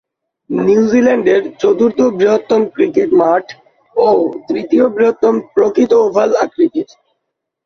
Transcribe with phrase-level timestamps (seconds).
[0.49, 3.45] নিউজিল্যান্ডের চতুর্থ বৃহত্তম ক্রিকেট মাঠ
[3.95, 4.09] ও
[4.47, 6.87] তৃতীয় বৃহত্তম প্রকৃত ওভাল আকৃতির।